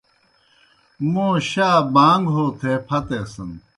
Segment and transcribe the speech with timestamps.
[1.11, 3.51] موں شا بانٚگ ہو تھے پھتیسِن۔